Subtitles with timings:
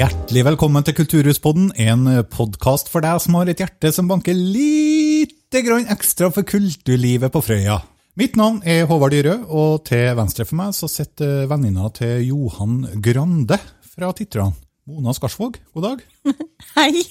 [0.00, 5.60] Hjertelig velkommen til Kulturhuspodden, en podkast for deg som har et hjerte som banker lite
[5.60, 7.74] grann ekstra for kulturlivet på Frøya.
[8.16, 12.78] Mitt navn er Håvard Dyrø, og til venstre for meg så sitter venninna til Johan
[13.04, 13.58] Grande
[13.90, 14.54] fra Titran.
[14.88, 16.06] Mona Skarsvåg, god dag.
[16.78, 17.02] Hei.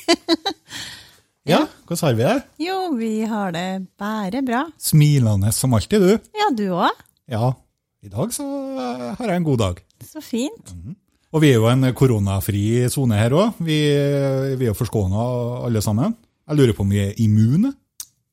[1.46, 2.38] Ja, hvordan har vi det?
[2.66, 3.68] Jo, vi har det
[4.02, 4.64] bare bra.
[4.82, 6.34] Smilende som alltid, du.
[6.42, 7.06] Ja, du òg.
[7.30, 7.52] Ja,
[8.02, 8.50] i dag så
[9.20, 9.86] har jeg en god dag.
[10.10, 10.74] Så fint.
[11.30, 13.60] Og vi er jo en koronafri sone her òg.
[13.62, 13.78] Vi,
[14.58, 15.26] vi er jo forskåna
[15.68, 16.16] alle sammen.
[16.50, 17.76] Jeg lurer på om vi er immune?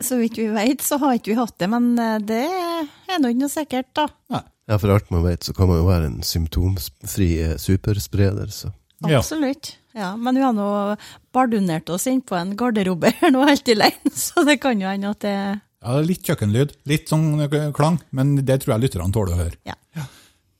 [0.00, 3.30] Så vidt vi vet, så har ikke vi hatt det, men eh, det er nå
[3.32, 4.06] ikke noe sikkert, da.
[4.68, 8.72] Ja, for alt man vet, så kan man jo være en symptomfri eh, superspreder, så.
[9.04, 9.20] Ja.
[9.20, 9.74] Absolutt.
[9.96, 10.66] Ja, men vi har nå
[11.36, 15.12] bardunert oss inn på en garderobe her nå helt alene, så det kan jo hende
[15.12, 17.44] at det Ja, litt kjøkkenlyd, litt sånn
[17.76, 19.56] klang, men det tror jeg lytterne tåler å høre.
[19.68, 19.76] Ja.
[19.96, 20.08] Ja.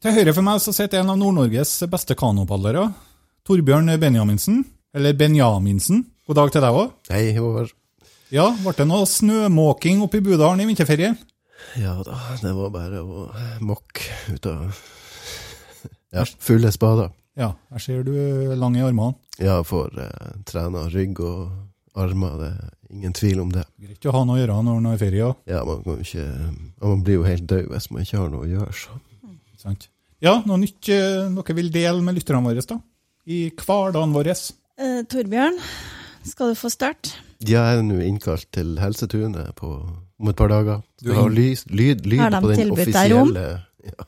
[0.04, 2.90] Til høyre for meg så sitter en av Nord-Norges beste kanopadlere,
[3.48, 4.58] Torbjørn Benjaminsen.
[4.96, 6.02] Eller Benjaminsen.
[6.28, 6.90] God dag til deg òg.
[7.12, 7.72] Hei, Håvard.
[8.34, 11.16] Ja, ble det noe snømåking oppe i Budalen i vinterferien?
[11.80, 13.26] Ja da, det var bare å
[13.64, 14.80] mokke ut av
[16.12, 17.14] Ja, fulle spader.
[17.36, 19.16] Ja, jeg ser du er lang i armene.
[19.40, 23.64] Ja, får eh, trena rygg og armer, det er ingen tvil om det.
[23.80, 25.32] Greit å ha noe å gjøre når er i ferie.
[25.48, 26.28] Ja, man kan ikke
[26.84, 29.00] Man blir jo helt død hvis man ikke har noe å gjøre, så.
[29.66, 29.88] Sant?
[30.22, 32.78] Ja, noe nytt eh, dere vil dele med lytterne våre da?
[33.26, 34.30] I hverdagen vår?
[34.32, 35.56] eh, Torbjørn,
[36.24, 37.16] skal du få starte?
[37.44, 39.72] Jeg er nå innkalt til Helsetunet på,
[40.22, 40.84] om et par dager.
[41.02, 43.46] Du Skal ha lyd, lyd, lyd Har de på den offisielle
[43.90, 44.06] ja.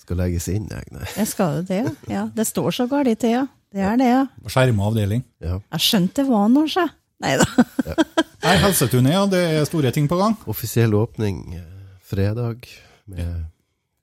[0.00, 0.88] Skal legges inn, jeg.
[0.94, 1.06] Nei.
[1.20, 1.92] Jeg skal jo det, ja.
[2.16, 2.24] ja.
[2.34, 3.44] Det står så galt til, ja.
[3.74, 4.24] Det er det, ja.
[4.48, 5.22] Skjerma avdeling.
[5.44, 5.58] Ja.
[5.76, 6.86] Jeg skjønte det var noe, sjø.
[7.22, 7.46] Nei da.
[8.64, 9.22] Helsetunet, ja.
[9.30, 10.34] Det er store ting på gang.
[10.48, 11.64] offisiell åpning eh,
[12.08, 12.64] fredag.
[13.12, 13.44] Med,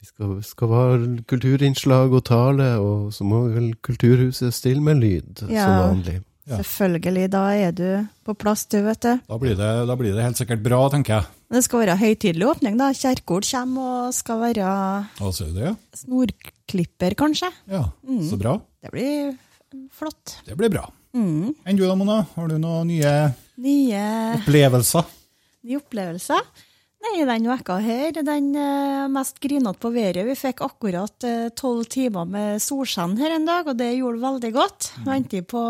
[0.05, 5.45] vi skal, skal være kulturinnslag og tale, og så må vel Kulturhuset stille med lyd,
[5.49, 5.66] Ja.
[5.66, 6.19] som vanlig.
[6.45, 6.59] Ja.
[6.59, 7.88] Selvfølgelig, da er du
[8.23, 9.16] på plass, du, vet du.
[9.25, 11.25] Da blir, det, da blir det helt sikkert bra, tenker jeg.
[11.55, 12.91] Det skal være høytidelig åpning, da.
[12.93, 14.67] Kjerkol kommer og skal være
[15.17, 15.71] Hva sier du det?
[15.97, 17.49] snorklipper, kanskje.
[17.72, 17.87] Ja,
[18.29, 18.59] så bra.
[18.85, 19.33] Det blir
[19.97, 20.35] flott.
[20.45, 20.85] Det blir bra.
[21.17, 21.55] Mm.
[21.66, 22.19] Enn du da, Mona?
[22.35, 23.16] Har du noen nye
[23.57, 24.05] Nye,
[24.37, 25.05] opplevelser?
[25.66, 26.41] nye opplevelser.
[27.05, 30.25] Nei, den vekka her, den eh, mest grinete på været.
[30.25, 31.27] Vi fikk akkurat
[31.57, 34.91] tolv timer med solskinn her en dag, og det gjorde veldig godt.
[35.05, 35.61] Ventet på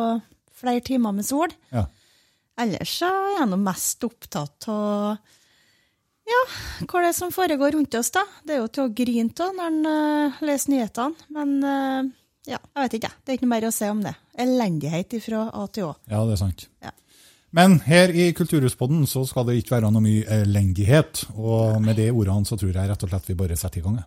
[0.56, 1.52] flere timer med sol.
[1.76, 1.86] Ja.
[2.64, 5.18] Ellers er jeg nå mest opptatt av
[6.26, 6.42] ja,
[6.90, 8.24] hva er det som foregår rundt oss, da?
[8.42, 11.28] Det er jo til å grine av når en uh, leser nyhetene.
[11.36, 12.08] Men uh,
[12.50, 13.12] ja, jeg vet ikke.
[13.12, 13.22] jeg.
[13.22, 14.16] Det er ikke noe mer å si om det.
[14.42, 15.92] Elendighet fra A til Å.
[16.10, 16.66] Ja, det er sant.
[16.82, 16.94] Ja.
[17.56, 21.22] Men her i Kulturhuspodden så skal det ikke være noe mye elendighet.
[21.40, 24.02] Og med de ordene så tror jeg rett og slett vi bare setter i gang.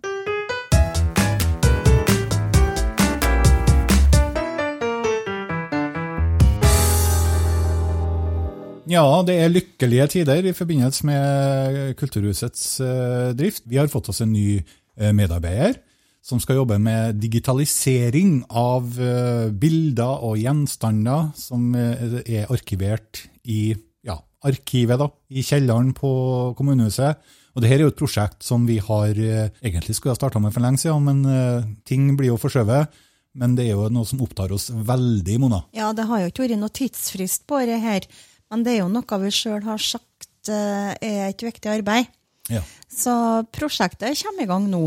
[8.88, 13.64] Ja, det er lykkelige tider i forbindelse med Kulturhusets eh, drift.
[13.64, 15.81] Vi har fått oss en ny eh, medarbeider
[16.25, 23.60] som skal jobbe med digitalisering av eh, bilder og gjenstander som er arkivert i
[24.06, 26.10] ja, arkivet da, i kjelleren på
[26.58, 27.18] kommunehuset.
[27.56, 30.38] Og det her er jo et prosjekt som vi har eh, egentlig skulle ha starta
[30.42, 33.00] med for lenge siden, men eh, ting blir jo forskjøvet.
[33.38, 35.62] Men det er jo noe som opptar oss veldig, Mona.
[35.76, 38.06] Ja, det har jo ikke vært noe tidsfrist på det her,
[38.50, 42.08] men det er jo noe vi sjøl har sagt eh, er et viktig arbeid.
[42.48, 42.62] Ja.
[42.88, 43.12] Så
[43.52, 44.86] prosjektet kommer i gang nå.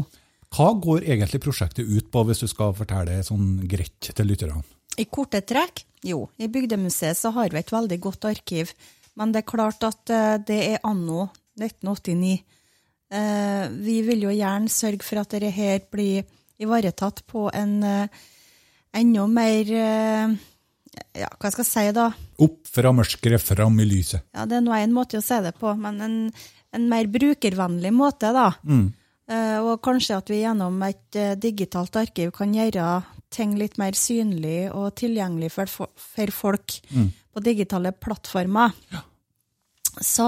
[0.52, 4.64] Hva går egentlig prosjektet ut på, hvis du skal fortelle sånn greit til lytterne?
[5.00, 8.74] I korte trekk, jo, i Bygdemuseet så har vi et veldig godt arkiv.
[9.20, 11.28] Men det er klart at eh, det er anno
[11.60, 12.38] 1989.
[13.12, 16.24] Eh, Vi vil jo gjerne sørge for at dette blir
[16.62, 18.24] ivaretatt på en eh,
[18.94, 19.76] enda mer
[21.16, 22.10] Ja, hva skal jeg si, da?
[22.44, 24.26] Opp fra mørket, fram i lyset.
[24.36, 26.18] Ja, det er nå en måte å si det på, men en,
[26.76, 28.50] en mer brukervennlig måte, da.
[28.68, 28.90] Mm.
[29.64, 32.90] og kanskje at vi gjennom et digitalt arkiv kan gjøre
[33.32, 36.78] ting litt mer synlig og tilgjengelig for, for folk
[37.32, 38.76] på digitale plattformer.
[40.00, 40.28] Så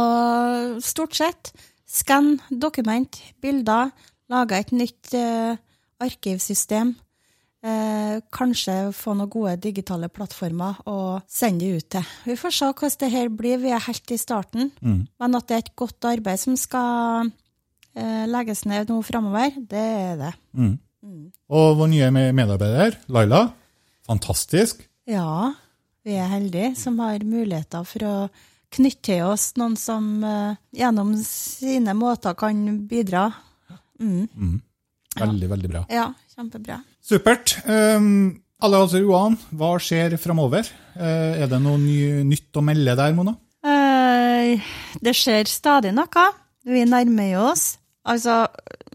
[0.83, 1.53] stort sett,
[1.87, 3.91] skann dokument, bilder,
[4.31, 5.55] lage et nytt eh,
[6.03, 6.95] arkivsystem.
[7.63, 12.09] Eh, kanskje få noen gode digitale plattformer og sende det ut til.
[12.27, 14.71] Vi får se hvordan det her blir, vi er helt i starten.
[15.19, 17.31] Men at det er et godt arbeid som skal
[17.95, 20.33] eh, legges ned nå framover, det er det.
[21.03, 23.41] Og vår nye me- medarbeider, Laila,
[24.07, 24.85] fantastisk.
[25.09, 25.51] Ja,
[26.03, 28.15] vi er heldige som har muligheter for å
[28.73, 33.27] knytte til oss noen som uh, gjennom sine måter kan bidra.
[33.99, 35.83] Veldig, veldig bra.
[35.93, 36.79] Ja, kjempebra.
[37.03, 37.57] Supert.
[37.67, 40.67] Um, alle altså, Johan, hva skjer framover?
[40.95, 43.35] Uh, er det noe ny, nytt å melde der, Mona?
[43.63, 44.57] Uh,
[45.03, 46.25] det skjer stadig noe.
[46.65, 47.73] Vi nærmer oss.
[48.07, 48.41] Altså,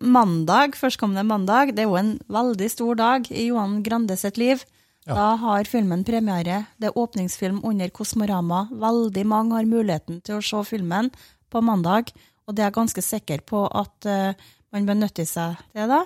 [0.00, 4.64] mandag, førstkommende mandag, det er jo en veldig stor dag i Johan Grande sitt liv.
[5.08, 6.66] Da har filmen premiere.
[6.76, 8.66] Det er åpningsfilm under Kosmorama.
[8.68, 11.08] Veldig mange har muligheten til å se filmen
[11.48, 12.12] på mandag,
[12.44, 16.02] og det er jeg ganske sikker på at uh, man benytter seg til da.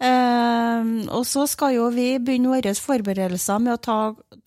[0.00, 3.98] Uh, og så skal jo vi begynne våre forberedelser med å ta,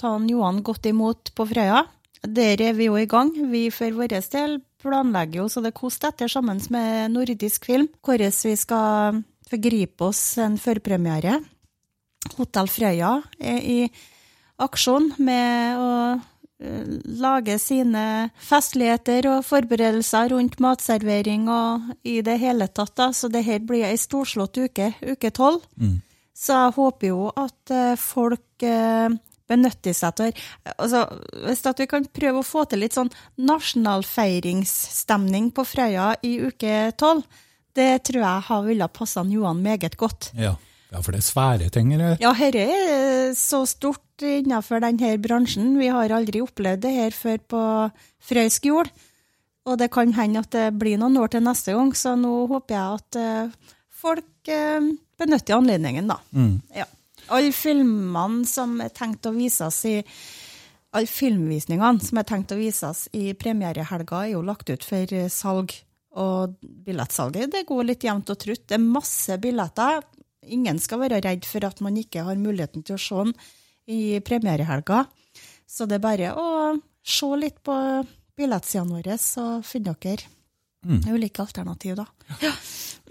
[0.01, 1.85] ta Johan godt imot på Frøya.
[2.25, 3.31] Der er vi jo i gang.
[3.51, 8.33] Vi for vår del planlegger jo så det koster etter sammen med nordisk film hvordan
[8.45, 11.39] vi skal forgripe oss en førpremiere.
[12.37, 13.77] Hotell Frøya er i
[14.61, 16.89] aksjon med å eh,
[17.21, 18.03] lage sine
[18.43, 22.95] festligheter og forberedelser rundt matservering og i det hele tatt.
[22.97, 23.11] Da.
[23.13, 25.63] Så det her blir ei storslått uke, uke tolv.
[26.37, 28.67] Så jeg håper jo at eh, folk
[29.47, 30.33] benytter
[30.77, 31.07] altså,
[31.45, 36.91] Hvis at vi kan prøve å få til litt sånn nasjonalfeiringsstemning på Frøya i uke
[36.99, 37.23] tolv,
[37.77, 40.31] det tror jeg har ville passa Johan meget godt.
[40.33, 40.55] Ja.
[40.91, 41.93] ja, for det er svære ting.
[41.93, 42.17] eller?
[42.21, 45.77] Ja, dette er så stort innenfor denne bransjen.
[45.77, 47.61] Vi har aldri opplevd det her før på
[48.29, 48.89] frøysk jord.
[49.67, 52.73] Og det kan hende at det blir noen år til neste gang, så nå håper
[52.73, 53.47] jeg at eh,
[53.91, 54.81] folk eh,
[55.19, 56.17] benytter anledningen, da.
[56.77, 56.85] Ja.
[57.33, 59.95] Alle filmene som er tenkt å vises i
[60.95, 65.29] alle filmvisningene som er tenkt å vises i premierehelga, er jo lagt ut for eh,
[65.31, 65.75] salg.
[66.17, 68.63] Og billettsalget det går litt jevnt og trutt.
[68.65, 70.01] Det er masse billetter.
[70.47, 73.35] Ingen skal være redd for at man ikke har muligheten til å se den
[73.93, 75.03] i premierehelga.
[75.67, 76.47] Så det er bare å
[77.05, 77.75] se litt på
[78.37, 80.33] billettsidene våre, så finner dere
[80.87, 82.05] ulike alternativ, da.
[82.41, 82.51] Ja.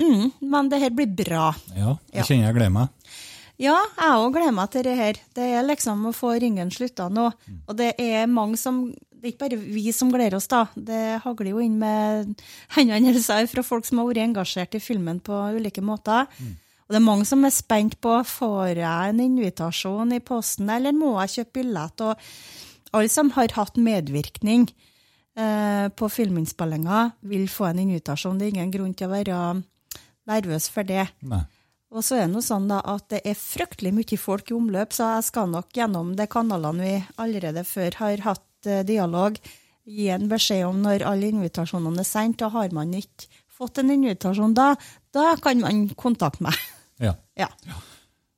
[0.00, 1.50] Mm, men det her blir bra.
[1.76, 3.16] Ja, det kjenner jeg gleder meg.
[3.58, 5.18] Ja, jeg òg gleder meg til det her.
[5.36, 7.30] Det er liksom å få ringen slutta nå.
[7.66, 10.66] Og det er mange som Det er ikke bare vi som gleder oss, da.
[10.76, 12.36] Det hagler jo inn med
[12.76, 16.28] henvendelser fra folk som har vært engasjert i filmen på ulike måter.
[16.86, 20.92] Og det er mange som er spent på får jeg en invitasjon i posten, eller
[20.94, 22.04] må jeg kjøpe billett?
[22.04, 22.14] Og
[22.92, 24.68] alle som har hatt medvirkning
[25.34, 28.38] eh, på filminnspillinga, vil få en invitasjon.
[28.38, 29.40] Det er ingen grunn til å være
[30.28, 31.08] nervøs for det.
[31.26, 31.42] Nei.
[31.96, 34.92] Og så er det noe sånn da at det er fryktelig mye folk i omløp,
[34.92, 39.38] så jeg skal nok gjennom de kanalene vi allerede før har hatt eh, dialog,
[39.86, 42.44] gi en beskjed om når alle invitasjonene er sendt.
[42.44, 44.74] Og har man ikke fått en invitasjon da,
[45.14, 46.64] da kan man kontakte meg.
[47.02, 47.16] Ja.
[47.36, 47.50] Ja.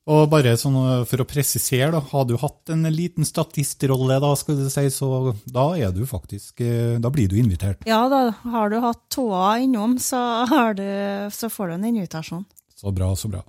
[0.08, 4.32] Og bare sånn uh, for å presisere, da, har du hatt en liten statistrolle, da,
[4.40, 7.84] skal du si, så da er du faktisk eh, Da blir du invitert.
[7.86, 8.24] ja da,
[8.56, 10.18] har du hatt tåa innom, så,
[10.50, 10.88] har du,
[11.30, 12.42] så får du en invitasjon.
[12.78, 13.40] Så bra, så bra.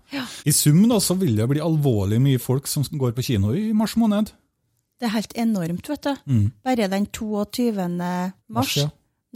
[0.46, 3.68] I sum da, så vil det bli alvorlig mye folk som går på kino i
[3.78, 4.32] mars måned.
[5.00, 6.16] Det er helt enormt, vet du.
[6.66, 7.70] Bare den 22.
[7.78, 8.88] mars, Mars, ja.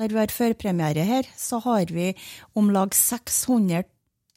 [0.02, 2.10] når vi har førpremiere her, så har vi
[2.58, 3.86] om lag 600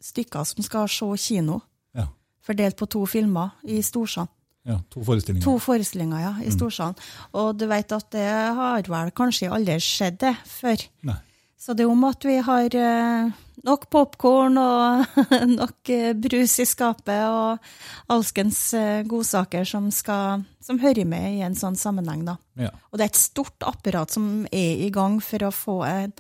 [0.07, 1.61] stykker som skal se kino,
[1.97, 2.07] Ja.
[2.45, 4.29] fordelt på to filmer i Storsand.
[4.67, 5.45] ja to forestillinger.
[5.45, 6.97] To forestillinger, ja, i Storsand.
[7.33, 10.85] Og du vet at det har vel kanskje aldri skjedd det før.
[11.03, 11.17] Nei.
[11.59, 13.31] Så det er om at vi har eh,
[13.67, 15.21] nok popkorn og
[15.61, 21.45] nok eh, brus i skapet og alskens eh, godsaker som, skal, som hører med i
[21.47, 22.37] en sånn sammenheng, da.
[22.61, 22.75] Ja.
[22.93, 26.15] Og det er et stort apparat som er i gang for å få en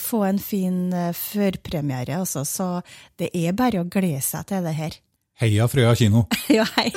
[0.00, 2.42] få en fin førpremiere, altså.
[2.48, 2.80] Så
[3.20, 4.98] det er bare å glede seg til det her.
[5.42, 6.26] Heia Frøya kino!
[6.56, 6.88] Ja, hei,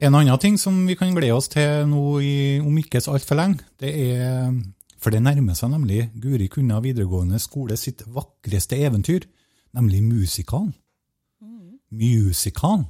[0.00, 3.38] En annen ting som vi kan glede oss til nå i, om ikke så altfor
[3.40, 4.52] lenge, det er
[4.98, 9.28] For det nærmer seg nemlig Guri Kunna videregående skole sitt vakreste eventyr,
[9.72, 10.72] nemlig musikalen.
[11.94, 12.88] Musikalen.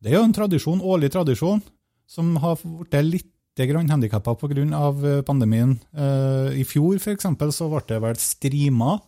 [0.00, 1.62] Det er jo en tradisjon, årlig tradisjon,
[2.06, 5.22] som har blitt litt handikappa pga.
[5.26, 5.80] pandemien.
[5.94, 9.00] Eh, I fjor for eksempel, så ble det vel streama.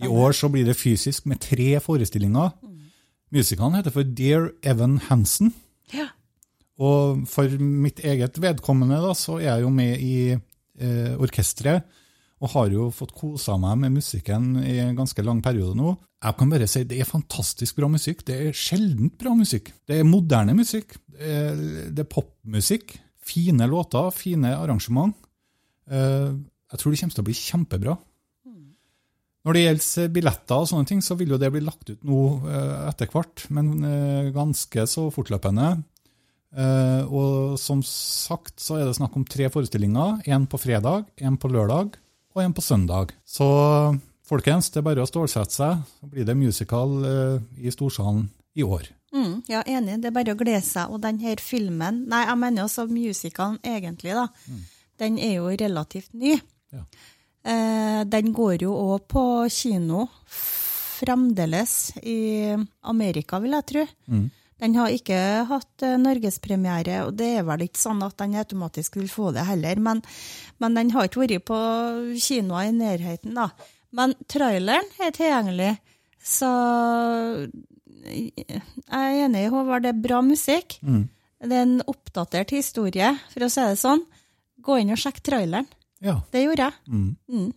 [0.00, 2.52] I år så blir det fysisk med tre forestillinger.
[3.32, 5.54] Musikalen heter for Dear Evan Hansen.
[5.92, 6.08] Ja.
[6.78, 11.86] Og for mitt eget vedkommende da, så er jeg jo med i eh, orkesteret,
[12.38, 15.96] og har jo fått kosa meg med musikken i en ganske lang periode nå.
[16.22, 18.22] Jeg kan bare si det er fantastisk bra musikk.
[18.26, 19.72] Det er sjeldent bra musikk.
[19.90, 20.94] Det er moderne musikk.
[21.10, 22.94] Det er, popmusikk.
[23.28, 25.16] Fine låter, fine arrangement.
[25.90, 26.30] Eh,
[26.70, 27.98] jeg tror det kommer til å bli kjempebra.
[29.46, 32.22] Når det gjelder billetter, og sånne ting, så vil jo det bli lagt ut nå
[32.50, 35.70] eh, etter hvert, men eh, ganske så fortløpende.
[36.56, 40.22] Eh, og som sagt så er det snakk om tre forestillinger.
[40.32, 41.98] En på fredag, en på lørdag
[42.34, 43.12] og en på søndag.
[43.26, 43.48] Så
[44.28, 45.84] folkens, det er bare å stålsette seg.
[45.98, 48.28] Så blir det musical eh, i Storsalen
[48.58, 48.88] i år.
[49.12, 50.00] Mm, ja, enig.
[50.02, 50.92] Det er bare å glede seg.
[50.92, 54.26] Og denne filmen, nei, jeg mener også musicalen egentlig, da,
[55.00, 56.36] den er jo relativt ny.
[56.74, 56.84] Ja.
[57.48, 60.08] Eh, den går jo òg på kino
[60.98, 62.18] fremdeles i
[62.90, 63.84] Amerika, vil jeg tro.
[64.58, 68.96] Den har ikke hatt eh, norgespremiere, og det er vel ikke sånn at den automatisk
[68.98, 69.78] vil få det heller.
[69.78, 70.02] Men,
[70.58, 71.58] men den har ikke vært på
[72.18, 73.50] kinoer i nærheten, da.
[73.94, 75.70] Men traileren er tilgjengelig,
[76.20, 76.48] så
[78.08, 78.52] jeg
[78.90, 80.78] er enig i Håvard, det er bra musikk.
[81.38, 84.02] Det er en oppdatert historie, for å si det sånn.
[84.64, 85.68] Gå inn og sjekk traileren.
[86.02, 87.52] Ja, Det gjorde jeg.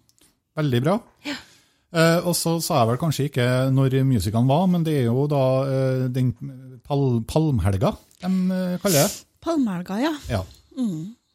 [0.58, 1.00] veldig bra.
[1.92, 5.26] Eh, og så sa jeg vel kanskje ikke når musikalen var, men det er jo
[5.32, 6.30] da eh, den
[6.88, 9.10] pal palmhelga de eh, kaller det.
[9.44, 10.14] Palmhelga, ja.
[10.30, 10.42] Ja.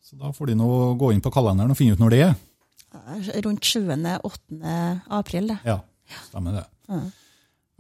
[0.07, 0.69] Så da får de nå
[1.01, 2.35] gå inn på kalenderen og finne ut når det er.
[3.45, 4.71] Rundt 7.-8.
[5.19, 5.59] april, det.
[5.67, 5.81] Ja,
[6.31, 6.65] stemmer det.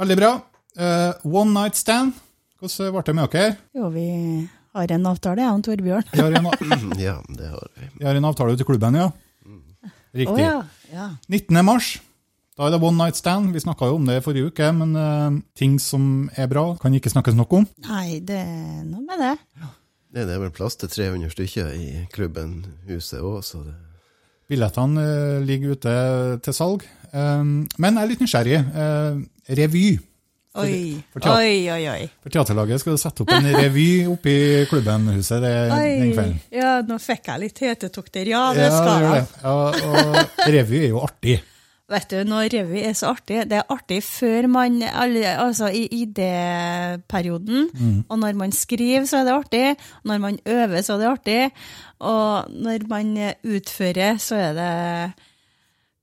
[0.02, 0.33] Veldig bra.
[0.76, 2.12] Eh, one night stand.
[2.61, 3.56] Hvordan ble det med dere?
[3.76, 4.09] Jo, vi
[4.76, 6.11] har en avtale, jeg og Torbjørn.
[6.12, 7.88] Vi har, en, Ja, det har vi.
[8.00, 9.09] vi har en avtale til klubben, ja.
[10.16, 10.33] Riktig.
[10.33, 10.61] Oh, ja.
[10.92, 11.09] ja.
[11.28, 11.64] 19.
[11.64, 11.97] mars.
[12.57, 13.51] Da er det one night stand.
[13.53, 17.13] Vi snakka jo om det forrige uke, men uh, ting som er bra, kan ikke
[17.13, 17.67] snakkes nok om.
[17.85, 19.35] Nei, det er noe med det.
[20.17, 23.75] Det er vel plass til 300 stykker i klubben Huset òg, så det
[24.49, 25.93] Billettene uh, ligger ute
[26.47, 26.85] til salg.
[27.13, 28.61] Um, men jeg er litt nysgjerrig.
[28.73, 29.19] Uh,
[29.59, 29.89] revy.
[30.57, 30.77] Oi,
[31.13, 32.05] for teater- oi, oi, oi.
[32.25, 36.39] For Teaterlaget skal du sette opp en revy oppe i klubbenhuset det, den kvelden.
[36.55, 38.31] ja, nå fikk jeg litt hetetokter.
[38.33, 39.27] Ja, det Ja, skal jeg.
[39.27, 39.43] det.
[39.43, 41.37] Ja, og revy er jo artig.
[41.88, 47.69] Vet du, når revy er så artig, det er artig før man, altså i idéperioden,
[48.09, 51.38] og når man skriver så er det artig, når man øver så er det artig,
[52.00, 53.14] og når man
[53.47, 54.73] utfører så er det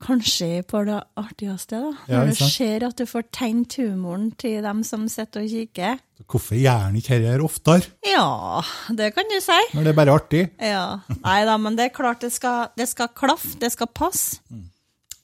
[0.04, 1.92] kanskje på det artigste da.
[2.12, 6.02] Ja, Når du ser at du får tegnet humoren til dem som sitter og kikker.
[6.28, 8.62] Hvorfor gjør ikke dette oftere, Ja,
[8.92, 9.60] det kan du si.
[9.74, 10.44] når det er bare artig?
[10.60, 11.00] Ja.
[11.24, 14.40] Nei da, men det er klart det skal, det skal klaffe, det skal passe.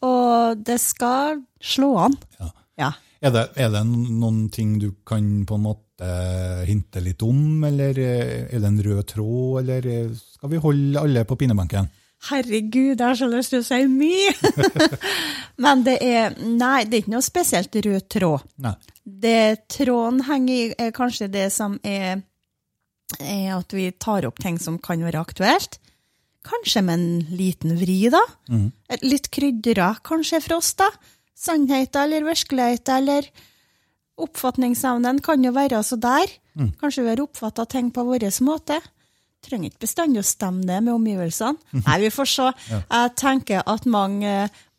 [0.05, 2.17] Og det skal slå an.
[2.39, 2.49] Ja.
[2.79, 2.91] Ja.
[3.19, 6.11] Er det, er det noen ting du kan på en måte
[6.63, 11.35] hinte litt om, eller er det en rød tråd, eller skal vi holde alle på
[11.41, 11.89] pinebenken?
[12.29, 14.31] Herregud, jeg har så lyst til å si mye!
[15.63, 18.47] men det er Nei, det er ikke noe spesielt rød tråd.
[18.63, 18.73] Nei.
[19.03, 22.23] Det tråden henger i, er kanskje det som er,
[23.19, 25.79] er at vi tar opp ting som kan være aktuelt.
[26.47, 28.21] Kanskje med en liten vri, da.
[28.49, 28.69] Mm.
[29.03, 30.87] Litt krydra, kanskje fra oss, da.
[31.39, 33.27] Sannheten eller virkeligheten eller
[34.19, 36.31] oppfatningsevnen kan jo være så der.
[36.79, 38.79] Kanskje vi har oppfatta ting på vår måte.
[39.45, 41.79] Trenger ikke bestandig å stemme det med omgivelsene.
[41.85, 42.47] Nei, vi får se.
[42.73, 44.33] Jeg tenker at mange,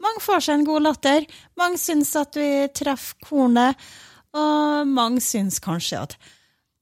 [0.05, 1.25] mange får seg en god latter.
[1.57, 3.89] Mange syns at vi treffer kornet,
[4.37, 6.19] og mange syns kanskje at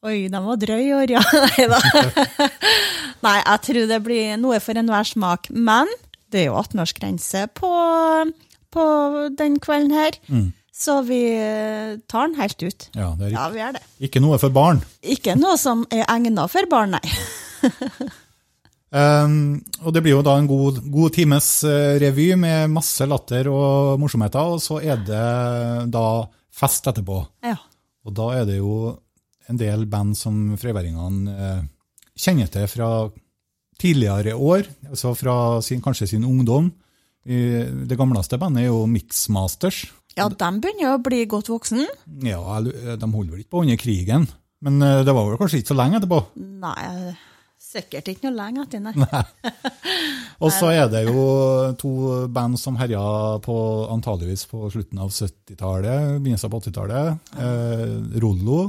[0.07, 1.23] Oi, de var drøye i år, ja.
[1.49, 1.79] Nei da.
[3.27, 5.49] Nei, jeg tror det blir noe for enhver smak.
[5.51, 5.91] Men
[6.31, 7.73] det er jo 18-årsgrense på,
[8.75, 8.85] på
[9.41, 10.21] den kvelden her.
[10.79, 11.19] Så vi
[12.07, 12.87] tar den helt ut.
[12.95, 13.83] Ja, det er Ja, vi er det.
[14.07, 14.85] ikke noe for barn.
[15.03, 17.03] Ikke noe som er egna for barn, nei.
[18.89, 23.51] Um, og det blir jo da en god, god times eh, revy med masse latter
[23.53, 26.05] og morsomheter, og så er det da
[26.57, 27.19] fest etterpå.
[27.45, 27.59] Ja.
[28.09, 28.95] Og da er det jo
[29.49, 31.63] en del band som frøyværingene eh,
[32.19, 32.91] kjenner til fra
[33.79, 36.73] tidligere år, altså fra sin, kanskje sin ungdom.
[37.29, 39.85] Det gamleste bandet er jo Mixmasters.
[40.19, 41.85] Ja, de begynner å bli godt voksen.
[42.27, 44.27] Ja, de holder vel ikke på under krigen,
[44.65, 46.19] men eh, det var vel kanskje ikke så lenge etterpå.
[46.65, 47.13] Nei,
[47.63, 49.23] sikkert ikke noe lenge etter, nei.
[50.43, 51.23] Og så er det jo
[51.79, 51.93] to
[52.35, 53.03] band som herja
[53.43, 53.57] på,
[53.95, 57.33] antageligvis på slutten av 70-tallet, begynnelsen av 80-tallet.
[57.43, 58.61] Eh, Rollo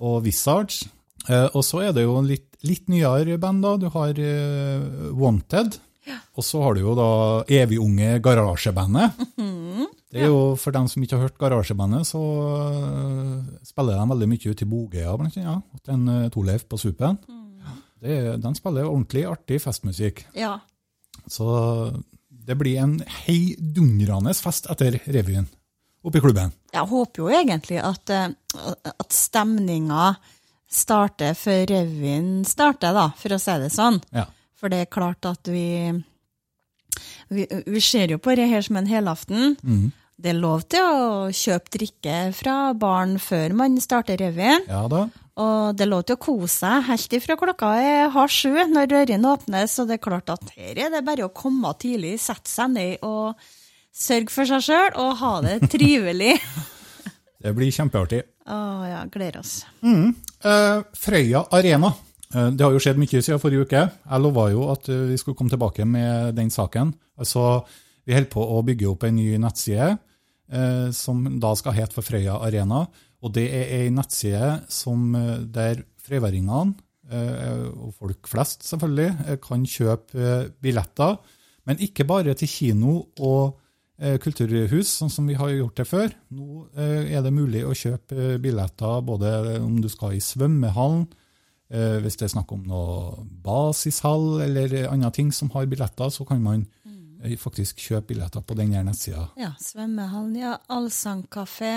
[0.00, 0.82] og Wizards.
[1.28, 3.74] Eh, og så er det jo litt, litt nyere band, da.
[3.76, 5.78] Du har eh, Wanted.
[6.34, 7.08] Og så har du jo da
[7.52, 9.18] evigunge Garasjebandet.
[10.10, 12.22] Det er jo For dem som ikke har hørt Garasjebandet, så
[12.64, 13.36] eh,
[13.68, 15.62] spiller de veldig mye ute i Bogøya, blant annet.
[15.86, 17.18] Ja, en Torleif på Supen.
[17.28, 17.76] Mm.
[18.02, 20.24] er- de spiller ordentlig artig festmusikk.
[20.34, 20.56] Ja.
[21.28, 21.46] Så
[22.30, 22.96] det blir en
[23.26, 25.46] heidundrende fest etter revyen
[26.04, 26.52] oppe i klubben.
[26.72, 28.28] Jeg håper jo egentlig at, eh,
[28.90, 30.16] at stemninga
[30.70, 34.00] starter før revyen starter, da, for å si det sånn.
[34.14, 34.26] Ja.
[34.60, 35.90] For det er klart at vi,
[37.30, 39.56] vi Vi ser jo på det her som en helaften.
[39.62, 39.92] Mhm.
[40.20, 44.66] Det er lov til å kjøpe drikke fra baren før man starter revyen.
[44.68, 45.08] Ja da.
[45.40, 48.90] Og det er lov til å kose seg helt ifra klokka er halv sju når
[48.90, 49.78] dørene åpnes.
[49.80, 52.98] Og det er klart at her er det bare å komme tidlig, sette seg ned
[53.06, 53.34] og
[53.94, 56.36] sørge for seg sjøl og ha det trivelig.
[57.40, 58.18] Det blir kjempeartig.
[58.52, 59.62] Å ja, gleder oss.
[59.80, 60.10] Mm.
[60.44, 61.88] Eh, Frøya Arena.
[62.34, 63.84] Eh, det har jo skjedd mye siden forrige uke.
[63.88, 66.92] Jeg lova jo at eh, vi skulle komme tilbake med den saken.
[67.16, 67.62] Altså,
[68.04, 72.04] vi holder på å bygge opp en ny nettside eh, som da skal hete for
[72.04, 72.84] Frøya Arena.
[73.24, 75.08] Og det er ei nettside som,
[75.52, 76.76] der frøyværingene,
[77.08, 81.16] eh, og folk flest selvfølgelig, kan kjøpe billetter.
[81.68, 83.56] Men ikke bare til kino og
[84.22, 86.12] kulturhus, sånn som vi har gjort det før.
[86.32, 91.06] Nå eh, er det mulig å kjøpe eh, billetter både om du skal i svømmehallen,
[91.68, 96.24] eh, hvis det er snakk om noe basishall eller andre ting som har billetter, så
[96.28, 96.64] kan man
[97.22, 99.28] eh, faktisk kjøpe billetter på den nettsida.
[99.40, 100.56] Ja, svømmehallen, ja.
[100.72, 101.74] Allsangkafé.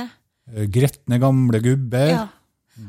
[0.51, 2.13] Eh, Gretne gamle gubber.
[2.15, 2.27] Ja.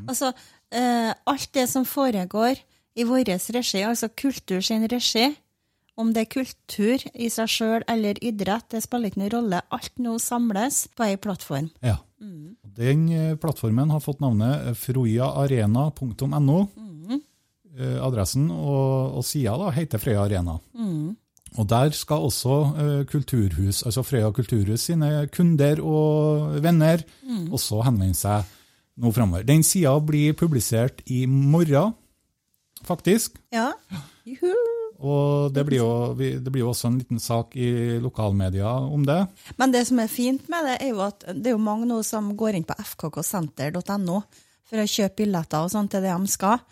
[0.07, 0.31] Altså,
[0.71, 2.63] eh, alt det som foregår
[2.95, 5.33] i vår regi, altså kultur sin regi,
[5.95, 9.61] om det er kultur i seg sjøl eller idrett, det spiller ikke noen rolle.
[9.75, 11.69] Alt nå samles på ei plattform.
[11.85, 11.99] Ja.
[12.75, 15.93] Den eh, plattformen har fått navnet froiaarena.no.
[16.01, 16.59] froyaarena.no.
[17.75, 20.57] Eh, Adressen og, og sida da heter Frøya Arena.
[21.55, 27.03] Og der skal også eh, kulturhus, altså Frøya kulturhus sine kunder og venner
[27.51, 28.47] også henvende seg
[28.95, 29.43] nå framover.
[29.47, 31.95] Den sida blir publisert i morgen,
[32.87, 33.39] faktisk.
[33.55, 33.73] Ja.
[34.27, 34.55] Juhu.
[35.03, 39.25] Og det blir, jo, det blir jo også en liten sak i lokalmedia om det.
[39.59, 41.99] Men det som er fint med det, er jo at det er jo mange nå
[42.07, 44.21] som går inn på fkksenter.no
[44.65, 46.63] for å kjøpe billetter og sånt til det de skal.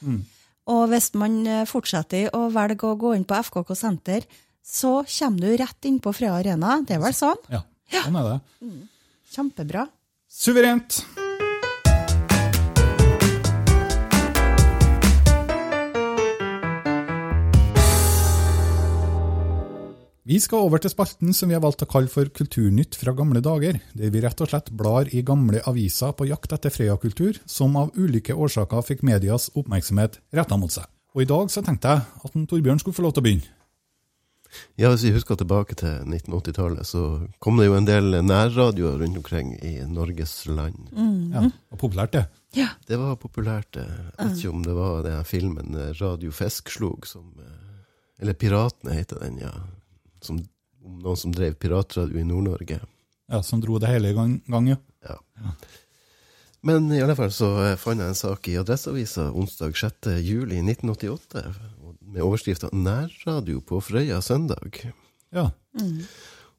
[0.72, 4.24] Og hvis man eh, fortsetter å velge å gå inn på FKK Senter,
[4.64, 6.78] så kommer du rett inn på Frøya Arena.
[6.88, 7.44] Det er vel sånn?
[7.52, 8.72] Ja, sånn er det.
[9.36, 9.90] Kjempebra.
[10.32, 11.04] Suverent!
[20.24, 23.42] Vi skal over til spalten som vi har valgt å kalle for Kulturnytt fra gamle
[23.44, 27.76] dager, der vi rett og slett blar i gamle aviser på jakt etter Frøya-kultur, som
[27.76, 30.88] av ulike årsaker fikk medias oppmerksomhet retta mot seg.
[31.12, 33.52] Og i dag så tenkte jeg at en Torbjørn skulle få lov til å begynne.
[34.80, 37.04] Ja, hvis vi husker tilbake til 1980-tallet, så
[37.44, 40.88] kom det jo en del nærradioer rundt omkring i Norges land.
[41.36, 42.26] Ja, det var populært, det.
[42.56, 42.72] Ja.
[42.88, 43.74] Det var populært.
[43.76, 43.90] det.
[43.92, 48.96] Jeg vet ikke om det var den filmen Radio Radio Feskslog som eh, Eller Piratene
[48.96, 49.58] heter den, ja.
[50.24, 50.42] Som,
[50.84, 52.80] om noen som drev piratradio i Nord-Norge.
[53.32, 54.78] Ja, Som dro det hele i gang, gang ja.
[55.08, 55.18] Ja.
[56.64, 60.14] Men i alle fall så eh, fant jeg en sak i Adresseavisa onsdag 6.
[60.24, 61.44] juli 1988
[62.14, 64.86] med overskrifta 'Nærradio på Frøya søndag'.
[65.32, 65.50] ja.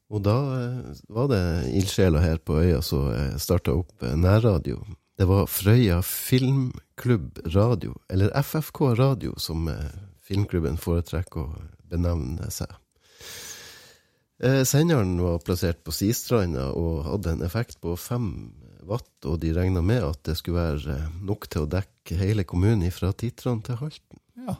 [0.09, 1.41] Og da eh, var det
[1.73, 4.83] ildsjeler her på øya som eh, starta opp nærradio.
[5.17, 9.69] Det var Frøya Filmklubb Radio, eller FFK Radio, som
[10.21, 12.69] filmklubben foretrekker å benevne seg.
[14.43, 18.51] Eh, Senderen var plassert på Sistranda og hadde en effekt på fem
[18.85, 22.43] watt, og de regna med at det skulle være eh, nok til å dekke hele
[22.47, 24.19] kommunen fra Titran til Halten.
[24.47, 24.59] ja.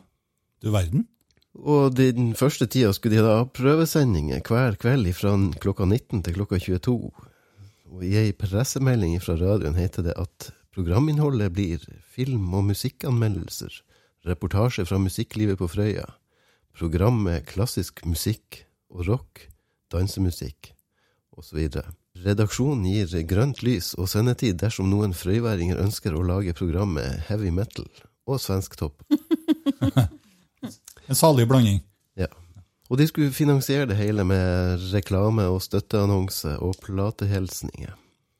[0.63, 1.05] Du verden.
[1.55, 6.35] Og den første tida skulle de da ha prøvesendinger hver kveld fra klokka 19 til
[6.35, 6.95] klokka 22.
[7.95, 13.71] Og i ei pressemelding fra radioen heter det at programinnholdet blir film- og musikkanmeldelser,
[14.27, 16.07] reportasje fra musikklivet på Frøya,
[16.75, 19.45] programmet klassisk musikk og rock,
[19.95, 20.73] dansemusikk
[21.35, 21.65] osv.
[22.25, 27.89] Redaksjonen gir grønt lys og sendetid dersom noen frøyværinger ønsker å lage programmet heavy metal
[28.27, 29.03] og svensktopp.
[31.05, 31.83] En salig blanding.
[32.17, 32.25] Ja.
[32.89, 37.93] Og de skulle finansiere det hele med reklame og støtteannonse og platehilsninger.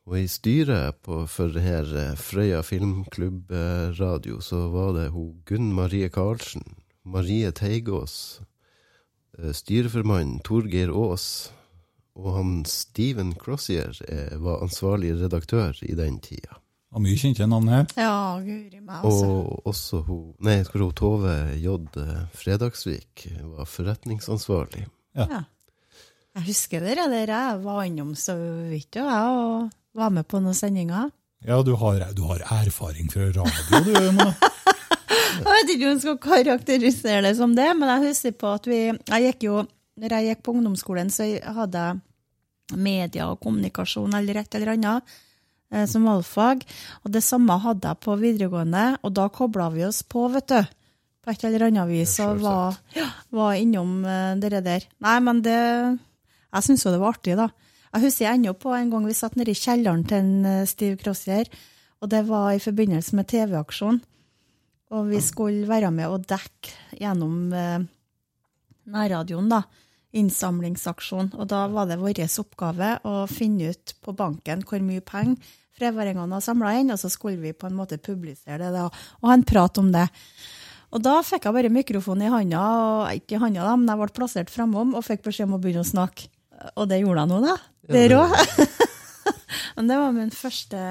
[0.05, 6.11] Og i styret på, for her eh, Frøya filmklubbradio så var det hun Gunn Marie
[6.13, 6.65] Karlsen,
[7.05, 8.45] Marie Teigås, eh,
[9.55, 11.27] styreformann Torgeir Aas
[12.15, 16.61] og han Steven Crossier eh, var ansvarlig redaktør i den tida.
[16.95, 17.89] Og mye kjente navn her.
[17.99, 19.25] Ja, guri meg, altså.
[19.27, 21.75] Og også hun, nei, hun Tove J.
[22.39, 23.25] Fredagsvik
[23.57, 24.85] var forretningsansvarlig.
[25.19, 25.43] Ja.
[26.35, 28.35] Jeg husker det der jeg var innom så
[28.71, 31.11] vidt, og jeg og var med på noen sendinger.
[31.45, 34.31] Ja, du har, du har erfaring fra radio, du, Mona.
[35.35, 38.67] Jeg vet ikke om jeg skal karakterisere det som det, men jeg husker på at
[38.69, 39.63] vi jeg gikk jo,
[39.99, 45.13] når jeg gikk på ungdomsskolen, så hadde jeg media og kommunikasjon eller et eller annet
[45.71, 46.63] eh, som valgfag.
[47.03, 50.73] Og det samme hadde jeg på videregående, og da kobla vi oss på, vet du.
[51.25, 52.79] På et eller annet vis og var,
[53.33, 54.89] var innom eh, det der.
[55.05, 55.59] Nei, men det
[56.55, 57.49] Jeg syns jo det var artig, da.
[57.95, 60.99] Jeg husker ennå på en gang vi satt nede i kjelleren til en stiv Steve
[61.01, 61.49] Crossier,
[61.99, 64.01] og det var i forbindelse med TV-aksjonen.
[64.93, 67.85] Og vi skulle være med og dekke gjennom eh,
[68.93, 69.63] nærradioen, da.
[70.15, 71.33] Innsamlingsaksjon.
[71.35, 76.37] Og da var det vår oppgave å finne ut på banken hvor mye penger freværingene
[76.37, 79.35] har samla inn, og så skulle vi på en måte publisere det da, og ha
[79.35, 80.05] en prat om det.
[80.95, 83.99] Og da fikk jeg bare mikrofonen i handa, og ikke i handa, da, men jeg
[83.99, 86.29] ble plassert framom og fikk beskjed om å begynne å snakke.
[86.79, 87.57] Og det gjorde jeg nå, da.
[87.91, 88.23] Det er rå.
[89.75, 90.85] men det var min første,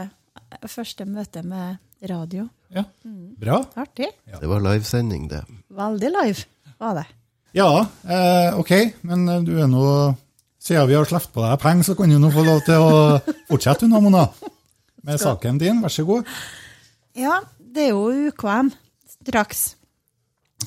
[0.68, 1.80] første møte med
[2.11, 2.49] radio.
[2.75, 2.85] Ja,
[3.40, 3.61] bra.
[3.79, 4.09] Artig.
[4.27, 5.45] Det var livesending, det.
[5.75, 6.47] Veldig live
[6.81, 7.05] var det.
[7.55, 7.69] Ja,
[8.03, 8.73] eh, ok,
[9.07, 9.87] men eh, du er nå
[10.64, 12.93] Siden vi har sluppet på deg penger, så kan du nå få lov til å
[13.51, 14.23] fortsette, du nå, Mona.
[15.05, 16.31] Med saken din, vær så god.
[17.12, 18.71] Ja, det er jo UKM
[19.12, 19.75] straks.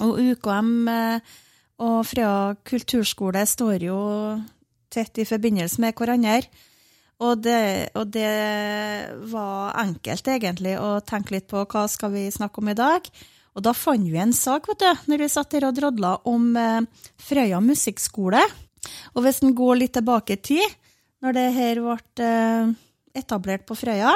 [0.05, 1.33] Og UKM eh,
[1.81, 3.97] og Frøya kulturskole står jo
[4.93, 6.45] tett i forbindelse med hverandre.
[7.17, 8.29] Og det, og det
[9.31, 13.09] var enkelt, egentlig, å tenke litt på hva skal vi snakke om i dag.
[13.57, 16.51] Og da fant vi en sak, vet du, når vi satt der og drodla om
[16.61, 16.83] eh,
[17.17, 18.43] Frøya musikkskole.
[19.15, 20.75] Og hvis en går litt tilbake i tid,
[21.25, 22.75] når det her ble eh,
[23.17, 24.13] etablert på Frøya,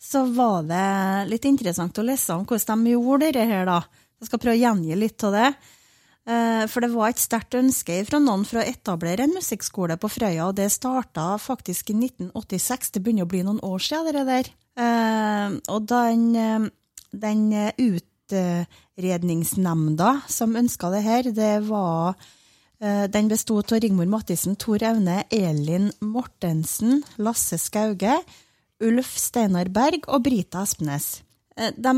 [0.00, 0.86] så var det
[1.30, 3.82] litt interessant å lese om hvordan de gjorde det her, da.
[4.18, 5.50] Jeg skal prøve å gjengi litt av det.
[6.28, 10.08] Eh, For det var et sterkt ønske fra noen for å etablere en musikkskole på
[10.12, 12.90] Frøya, og det starta faktisk i 1986.
[12.92, 14.44] Det begynner å bli noen år siden, det der.
[14.76, 16.60] Eh, Og den, eh,
[17.12, 22.14] den utredningsnemnda som ønska det her, det var
[22.80, 28.22] Den besto av Rigmor Mattisen, Tor Aune, Elin Mortensen, Lasse Skauge,
[28.80, 31.22] Ulf Steinar Berg og Brita Espenes.
[31.58, 31.92] Eh, De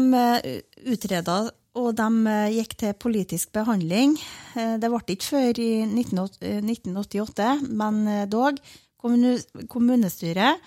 [0.85, 4.17] utreda og de eh, gikk til politisk behandling.
[4.57, 8.61] Eh, Det ble ikke før i 1988, eh, 1988, men dog.
[9.03, 10.61] Kommunestyret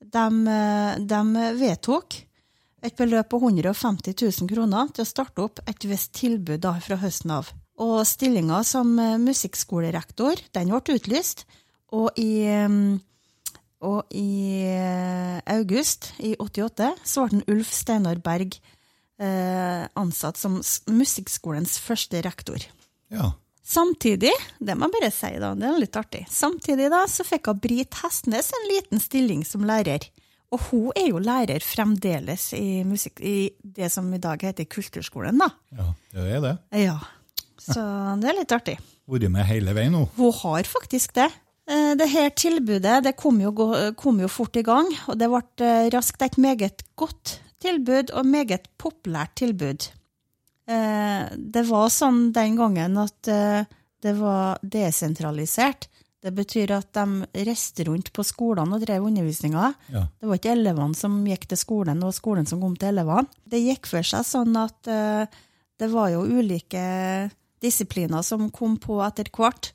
[0.00, 0.26] de,
[1.04, 1.18] de
[1.60, 2.14] vedtok
[2.82, 6.96] et beløp på 150 000 kroner til å starte opp et visst tilbud da fra
[7.02, 7.50] høsten av.
[7.76, 11.44] Og stillinga som musikkskolerektor, den ble utlyst.
[11.92, 12.48] Og i,
[13.84, 14.64] og i
[15.52, 18.56] august i 88 så ble Ulf Steinar Berg
[19.20, 22.64] ansatt som musikkskolens første rektor.
[23.12, 23.32] Ja.
[23.62, 27.46] Samtidig, det må jeg bare si da, det er litt artig, samtidig da så fikk
[27.52, 30.08] hun Britt Hestnes en liten stilling som lærer.
[30.52, 35.38] Og hun er jo lærer fremdeles i, musikk, i det som i dag heter kulturskolen
[35.40, 35.48] da.
[35.78, 36.56] ja, det er det.
[36.82, 36.98] Ja,
[37.56, 37.84] så
[38.20, 38.74] det er litt artig.
[39.08, 40.02] Vært med hele veien nå.
[40.18, 41.30] Hun har faktisk det.
[41.70, 43.54] Eh, Det her tilbudet det kom jo,
[43.96, 48.26] kom jo fort i gang, og det ble eh, raskt et meget godt tilbud og
[48.28, 49.88] meget populært tilbud.
[50.68, 53.64] Eh, Det var sånn den gangen at eh,
[54.02, 55.88] det var desentralisert.
[56.22, 59.72] Det betyr at de reiste rundt på skolene og drev undervisninga.
[59.90, 60.04] Ja.
[60.20, 63.26] Det var ikke elevene som gikk til skolen, og skolen som kom til elevene.
[63.42, 65.26] Det gikk for seg sånn at eh,
[65.82, 67.30] det var jo ulike
[67.62, 69.72] disipliner som kom på etter hvert.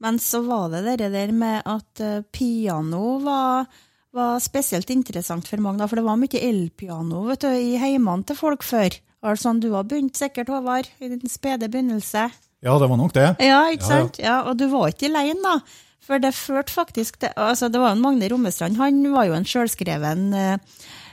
[0.00, 2.00] Men så var det det der med at
[2.32, 3.66] piano var,
[4.16, 8.38] var spesielt interessant for mange, for det var mye elpiano vet du, i heimene til
[8.38, 8.96] folk før.
[9.22, 12.30] Altså, du har begynt sikkert, Håvard, i din spede begynnelse.
[12.64, 13.28] Ja, det var nok det.
[13.40, 14.00] Ja, ikke Ja, ja.
[14.00, 14.18] sant?
[14.20, 15.60] Ja, og du var ikke alene, da.
[16.00, 19.34] For det førte faktisk til altså Det var jo en Magne Rommestrand, han var jo
[19.36, 20.56] en sjølskreven eh,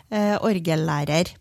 [0.10, 1.33] eh, orgellærer.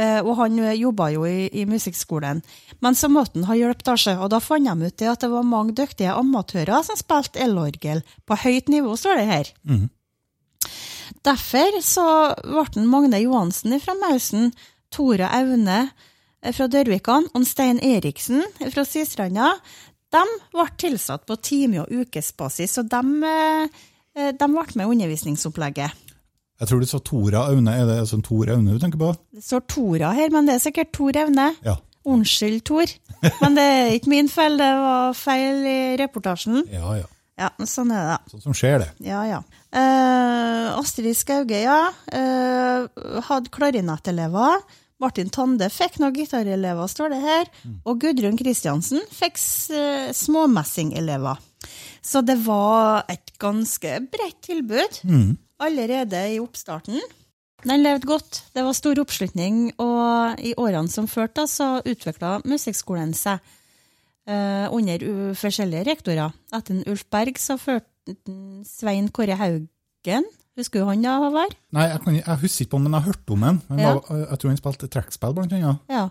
[0.00, 2.42] Eh, og han eh, jobba jo i, i musikkskolen.
[2.82, 5.30] Men så måtte han ha hjelp, da, og da fant de ut det at det
[5.32, 9.54] var mange dyktige amatører som spilte elorgel på høyt nivå, står det her.
[11.26, 12.06] Derfor så
[12.44, 14.50] ble Magne Johansen fra Mausen,
[14.90, 15.80] Tora Aune
[16.42, 18.42] eh, fra Dørvikan og Stein Eriksen
[18.72, 19.54] fra Sistranda
[20.10, 23.02] de ble tilsatt på time- og ukesbasis, og de,
[24.34, 26.08] de ble med i undervisningsopplegget.
[26.60, 27.72] Jeg tror du sa Tora Aune.
[27.72, 29.14] Er det sånn Tor Aune du tenker på?
[29.32, 31.46] Det står Tora her, men det er sikkert Tor Aune.
[31.64, 31.78] Ja.
[32.10, 32.90] Unnskyld, Tor.
[33.40, 36.64] Men det er ikke min feil, det var feil i reportasjen.
[36.76, 37.08] Ja, ja.
[37.40, 38.18] Ja, sånn er det.
[38.34, 38.90] Sånn som skjer, det.
[39.08, 39.40] Ja, ja.
[39.72, 41.80] Eh, Astrid Skauge, ja.
[42.12, 42.86] Eh,
[43.30, 44.60] hadde klarinettelever.
[45.00, 47.46] Martin Tande fikk noen gitarelever, står det her.
[47.88, 49.38] Og Gudrun Kristiansen fikk
[49.72, 51.40] uh, småmessingelever.
[52.04, 55.00] Så det var et ganske bredt tilbud
[55.60, 57.00] allerede i oppstarten.
[57.64, 63.12] Den levde godt, det var stor oppslutning, og i årene som førte, så utvikla musikkskolen
[63.16, 63.56] seg eh,
[64.28, 66.32] under u- forskjellige rektorer.
[66.52, 68.14] Etter en Ulf Berg så førte
[68.66, 70.24] Svein Kåre Haugen.
[70.58, 71.54] Husker du han da, Håvard?
[71.72, 73.60] Nei, jeg, kan, jeg husker ikke på om men jeg har hørt om den.
[73.80, 73.92] Ja.
[74.26, 75.78] jeg tror han spilte trekkspill, blant annet.
[75.88, 76.08] Ja.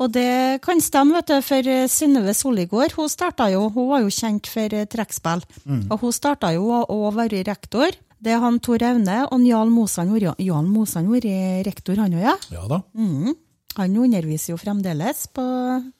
[0.00, 4.02] Og det kan stemme, vet du, for eh, Synnøve Solligård hun starta jo, hun var
[4.04, 5.44] jo kjent for trekkspill.
[5.64, 5.84] Mm.
[5.92, 7.94] Og hun starta jo å være rektor.
[8.20, 12.34] Det er han Tor Aune og Njal Mosan vært rektor, han òg, ja.
[12.52, 12.82] Ja da.
[12.92, 13.36] Mhm.
[13.78, 15.44] Han underviser jo fremdeles på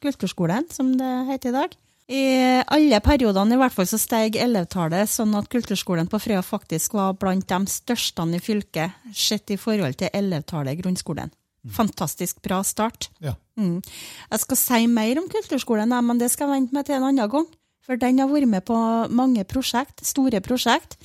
[0.02, 1.76] kulturskolen, som det heter i dag.
[2.10, 2.22] I
[2.66, 7.14] alle periodene i hvert fall så steg elevtallet, sånn at kulturskolen på Frøya faktisk var
[7.20, 11.30] blant de største i fylket, sett i forhold til elevtallet i grunnskolen.
[11.70, 13.10] Fantastisk bra start.
[13.22, 13.36] Ja.
[13.60, 13.78] Mm.
[14.32, 17.30] Jeg skal si mer om kulturskolen, men det skal jeg vente med til en annen
[17.30, 17.46] gang.
[17.86, 18.78] For den har vært med på
[19.14, 20.96] mange prosjekt, store prosjekt.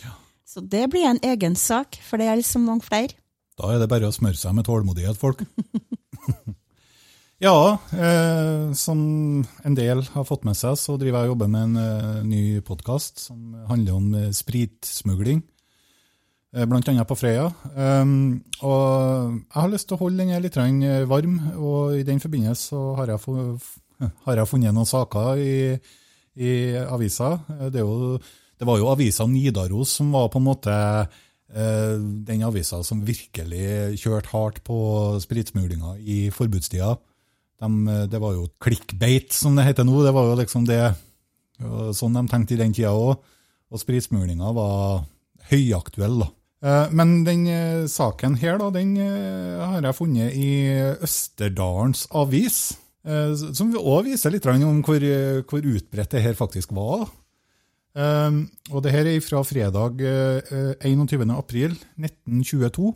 [0.45, 3.17] Så det blir en egen sak, for det gjelder så mange flere.
[3.59, 5.43] Da er det bare å smøre seg med tålmodighet, folk.
[7.45, 7.55] ja,
[7.93, 8.99] eh, som
[9.65, 12.43] en del har fått med seg, så driver jeg og jobber med en eh, ny
[12.65, 15.41] podkast som handler om eh, spritsmugling.
[16.55, 17.49] eh, Blant annet på Frøya.
[17.75, 22.19] Um, og jeg har lyst til å holde den litt eh, varm, og i den
[22.23, 23.59] forbindelse så har jeg, fu-
[24.29, 25.53] har jeg funnet noen saker i,
[26.39, 26.53] i
[26.87, 27.33] avisa.
[27.59, 28.17] Eh, Det, jo,
[28.55, 30.75] det var jo avisa Nidaros som var på en måte
[32.25, 34.77] den avisa som virkelig kjørte hardt på
[35.21, 36.95] spritsmuglinga i forbudstida.
[37.61, 40.01] De, eh, det var jo clickbait, som det heter nå.
[40.03, 40.81] Det var jo liksom det
[41.95, 43.15] sånn de tenkte i den tida òg.
[43.71, 45.05] Og spritsmuglinga var
[45.49, 46.27] høyaktuell, da.
[46.65, 50.49] Eh, Men den eh, saken her, da, den eh, har jeg funnet i
[51.05, 52.77] Østerdalens Avis.
[53.05, 57.07] eh, Som òg viser litt om hvor, eh, hvor utbredt det her faktisk var.
[57.95, 58.41] Um,
[58.73, 61.29] og det her er fra fredag eh, 21.
[61.31, 62.89] april 1922.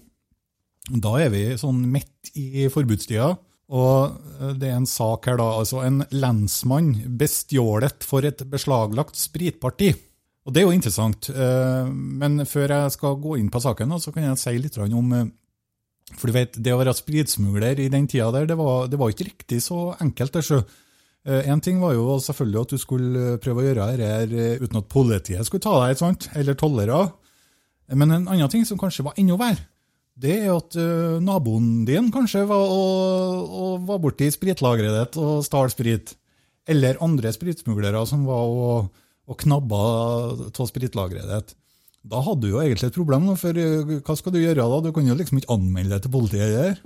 [1.00, 3.30] Da er vi sånn midt i forbudstida.
[3.70, 9.20] Og eh, det er en sak her da, altså en lensmann bestjålet for et beslaglagt
[9.20, 9.94] spritparti.
[10.48, 11.30] Og det er jo interessant.
[11.30, 15.14] eh, Men før jeg skal gå inn på saken, så kan jeg si litt om
[15.14, 15.30] eh,
[16.18, 19.14] For du vet, det å være spritsmugler i den tida der, det var, det var
[19.14, 20.34] ikke riktig så enkelt.
[20.34, 20.64] det sjø.
[21.27, 24.88] En ting var jo selvfølgelig at du skulle prøve å gjøre dette eh, uten at
[24.91, 26.29] politiet skulle ta deg, et sant?
[26.39, 27.01] eller tollere.
[27.91, 29.65] Men en annen ting som kanskje var enda verre,
[30.19, 35.45] det er at eh, naboen din kanskje var, og, og var borti spritlageret ditt og
[35.47, 36.15] stjal sprit.
[36.69, 38.89] Eller andre spritsmuglere som var og,
[39.29, 39.79] og knabba
[40.49, 41.55] av spritlageret ditt.
[42.10, 44.84] Da hadde du jo egentlig et problem, for eh, hva skal du gjøre da?
[44.84, 46.84] Du kan jo liksom ikke anmelde det til politiet.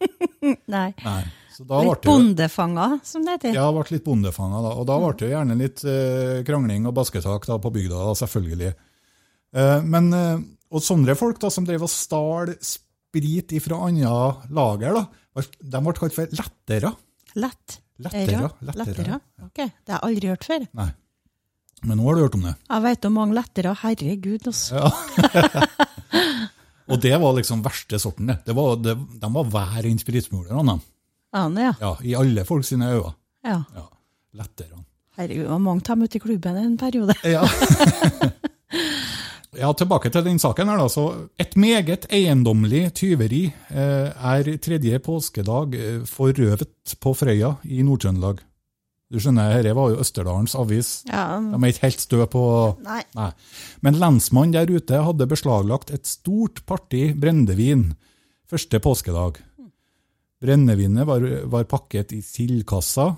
[0.76, 0.90] Nei.
[1.04, 1.20] Nei.
[1.60, 3.54] Litt bondefanga, som det heter.
[3.56, 4.74] Ja, ble litt bondefanga, da.
[4.76, 8.74] Og da ble det gjerne litt eh, krangling og basketak da, på bygda, da, selvfølgelig.
[9.56, 14.18] Eh, men, eh, og sånne folk da, som drev og stjal sprit fra andre
[14.52, 16.92] lager, da, de ble kalt for lettere.
[17.36, 17.80] Lett.
[17.96, 19.18] Lettere, lettere, lettere.
[19.46, 20.66] Ok, Det har jeg aldri hørt før.
[20.76, 20.90] Nei.
[21.86, 22.52] Men nå har du hørt om det.
[22.66, 23.72] Jeg vet om mange lettere.
[23.80, 24.82] Herregud, altså.
[24.82, 25.72] Ja.
[26.90, 28.38] og det var liksom verste sorten, det.
[28.48, 30.76] det, var, det de var hver enn spritsmuglerne.
[30.76, 30.95] de.
[31.36, 31.74] Ane, ja.
[31.80, 33.14] Ja, I alle folk sine øyne.
[33.46, 33.60] ja.
[33.76, 33.86] Ja,
[34.36, 34.82] lettere.
[35.16, 37.14] Herregud, det var mange av dem ute i klubben en periode.
[37.24, 37.44] Ja.
[39.56, 40.88] ja, tilbake til den saken her da.
[40.92, 41.04] Så
[41.40, 48.42] et meget eiendommelig tyveri eh, er tredje påskedag eh, forrøvet på Frøya i Nord-Trøndelag.
[49.06, 50.88] Du skjønner, dette var jo Østerdalens avis.
[51.06, 52.42] Ja, De er ikke helt stø på
[52.82, 53.04] Nei.
[53.14, 53.28] Nei.
[53.86, 57.92] Men lensmannen der ute hadde beslaglagt et stort parti brennevin
[58.50, 59.38] første påskedag.
[60.46, 63.16] Brennevinet var, var pakket i sildkasser.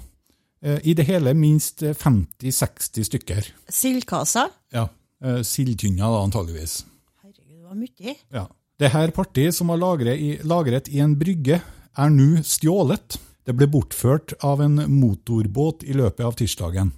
[0.65, 3.51] Eh, I det hele minst 50-60 stykker.
[3.69, 4.49] Sildkassa?
[4.75, 4.89] Ja,
[5.25, 6.81] eh, Sildtynna da, antageligvis.
[7.23, 8.17] Herregud, det var mye.
[8.35, 8.47] Ja.
[8.79, 11.61] Det her partiet, som var lagret i, lagret i en brygge,
[11.99, 13.19] er nå stjålet.
[13.47, 16.93] Det ble bortført av en motorbåt i løpet av tirsdagen.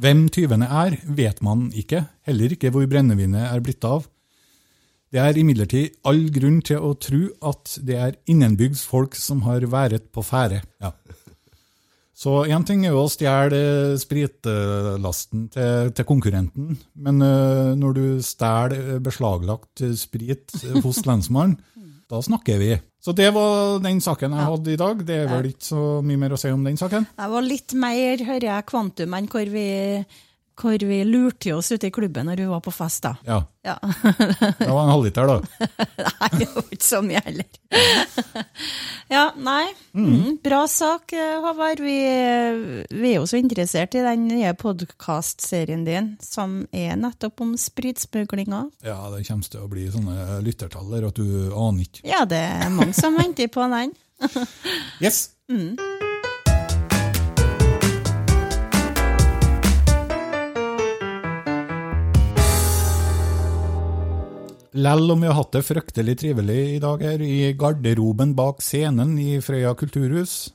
[0.00, 4.06] Hvem tyvene er, vet man ikke, heller ikke hvor brennevinet er blitt av.
[5.10, 9.66] Det er imidlertid all grunn til å tro at det er innenbygds folk som har
[9.70, 10.60] været på ferde.
[10.82, 10.92] Ja.
[12.20, 18.04] Så én ting er jo å stjele spritlasten til, til konkurrenten, men uh, når du
[18.22, 20.52] stjeler beslaglagt sprit
[20.84, 21.56] hos lensmannen,
[22.10, 22.74] da snakker vi.
[23.00, 25.04] Så det var den saken jeg hadde i dag.
[25.06, 27.06] Det er vel ikke så mye mer å si om den saken?
[27.16, 29.68] Det var litt mer, hører jeg, kvantum enn hvor vi,
[30.60, 33.02] hvor vi lurte oss ute i klubben når vi var på fest.
[33.06, 33.16] da.
[33.26, 33.40] Ja.
[33.62, 33.76] Ja.
[34.58, 35.66] Det var en halvliter, da.
[36.20, 37.48] nei, det var ikke så mye heller.
[39.16, 39.66] ja, nei.
[39.92, 41.82] Mm, bra sak, eh, Håvard.
[41.84, 41.96] Vi,
[42.88, 48.64] vi er jo så interessert i den nye podkastserien din, som er nettopp om spritsmuglinga.
[48.86, 52.06] Ja, det kommer til å bli sånne lyttertall at du aner ikke.
[52.08, 53.96] Ja, det er mange som venter på den.
[55.00, 55.30] Yes.
[55.50, 55.76] Mm.
[64.72, 69.16] Lell om vi har hatt det fryktelig trivelig i dag her i garderoben bak scenen
[69.18, 70.52] i Frøya kulturhus,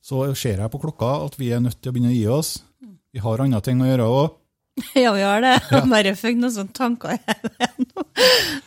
[0.00, 2.54] så ser jeg på klokka at vi er nødt til å begynne å gi oss.
[3.12, 4.36] Vi har andre ting å gjøre òg.
[4.94, 5.56] Ja, vi har det.
[5.72, 8.04] Jeg bare fikk noen sånne tanker i hodet nå.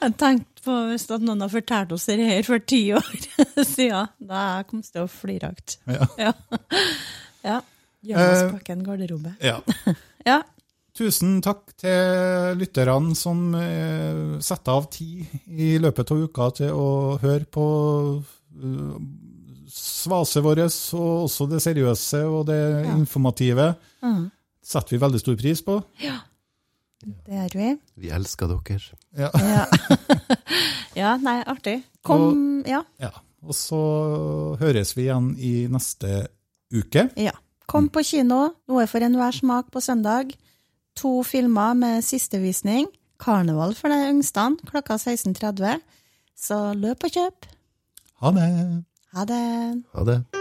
[0.02, 3.12] Jeg tenkte på hvis noen har fortalt oss det her for ti år
[3.64, 4.12] siden.
[4.20, 5.78] Da kom jeg til å flire høyt.
[5.88, 6.10] Ja.
[6.20, 6.34] Ja.
[7.48, 7.60] ja.
[8.12, 9.38] Jonas Bakken garderobe.
[9.40, 9.62] Ja.
[10.28, 10.42] Ja.
[11.02, 16.90] Tusen takk til lytterne som eh, setter av tid i løpet av uka til å
[17.24, 17.66] høre på
[18.22, 19.00] eh,
[19.72, 20.62] svaset vårt,
[20.94, 22.62] og også det seriøse og det
[22.92, 23.72] informative.
[24.06, 24.28] Mm.
[24.62, 25.80] setter vi veldig stor pris på.
[26.04, 26.20] Ja.
[27.02, 27.72] Det gjør vi.
[28.04, 28.94] Vi elsker dere.
[29.18, 29.32] Ja.
[29.42, 29.66] Ja.
[31.02, 31.80] ja, nei, artig.
[32.06, 32.84] Kom, ja.
[33.02, 33.10] Ja.
[33.42, 33.82] Og så
[34.62, 36.28] høres vi igjen i neste
[36.70, 37.10] uke.
[37.18, 37.34] ja.
[37.72, 38.50] Kom på kino.
[38.68, 40.34] Noe for enhver smak på søndag.
[41.00, 42.88] To filmer med sistevisning.
[43.22, 45.80] Karneval for de yngste klokka 16.30.
[46.38, 47.50] Så løp og kjøp.
[48.22, 48.52] Ha det!
[49.14, 49.84] Ha det.
[49.94, 50.41] Ha det.